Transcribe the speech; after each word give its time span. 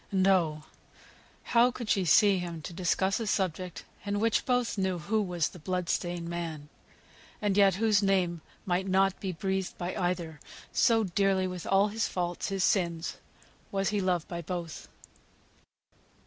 And 0.09 0.27
oh! 0.27 0.63
how 1.43 1.69
could 1.69 1.87
she 1.87 2.05
see 2.05 2.39
him 2.39 2.63
to 2.63 2.73
discuss 2.73 3.19
a 3.19 3.27
subject 3.27 3.85
in 4.03 4.19
which 4.19 4.47
both 4.47 4.75
knew 4.75 4.97
who 4.97 5.21
was 5.21 5.49
the 5.49 5.59
blood 5.59 5.89
stained 5.89 6.27
man; 6.27 6.69
and 7.39 7.55
yet 7.55 7.75
whose 7.75 8.01
name 8.01 8.41
might 8.65 8.87
not 8.87 9.19
be 9.19 9.31
breathed 9.31 9.77
by 9.77 9.95
either, 9.95 10.39
so 10.71 11.03
dearly 11.03 11.45
with 11.45 11.67
all 11.67 11.89
his 11.89 12.07
faults, 12.07 12.49
his 12.49 12.63
sins, 12.63 13.17
was 13.71 13.89
he 13.89 14.01
loved 14.01 14.27
by 14.27 14.41
both. 14.41 14.87